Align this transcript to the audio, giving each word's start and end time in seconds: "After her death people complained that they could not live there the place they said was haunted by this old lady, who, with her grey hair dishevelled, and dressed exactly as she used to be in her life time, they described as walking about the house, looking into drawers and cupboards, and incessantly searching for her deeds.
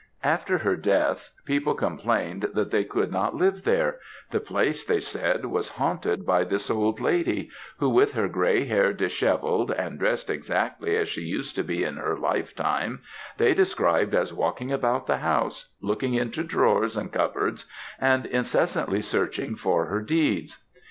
"After 0.23 0.57
her 0.57 0.75
death 0.75 1.29
people 1.45 1.75
complained 1.75 2.49
that 2.55 2.71
they 2.71 2.83
could 2.83 3.11
not 3.11 3.35
live 3.35 3.63
there 3.65 3.99
the 4.31 4.39
place 4.39 4.83
they 4.83 4.99
said 4.99 5.45
was 5.45 5.69
haunted 5.77 6.25
by 6.25 6.43
this 6.43 6.71
old 6.71 6.99
lady, 6.99 7.51
who, 7.77 7.87
with 7.87 8.13
her 8.13 8.27
grey 8.27 8.65
hair 8.65 8.93
dishevelled, 8.93 9.69
and 9.69 9.99
dressed 9.99 10.27
exactly 10.31 10.95
as 10.97 11.07
she 11.07 11.21
used 11.21 11.55
to 11.57 11.63
be 11.63 11.83
in 11.83 11.97
her 11.97 12.17
life 12.17 12.55
time, 12.55 13.01
they 13.37 13.53
described 13.53 14.15
as 14.15 14.33
walking 14.33 14.71
about 14.71 15.05
the 15.05 15.17
house, 15.17 15.69
looking 15.81 16.15
into 16.15 16.43
drawers 16.43 16.97
and 16.97 17.11
cupboards, 17.11 17.65
and 17.99 18.25
incessantly 18.25 19.03
searching 19.03 19.55
for 19.55 19.85
her 19.85 20.01
deeds. 20.01 20.65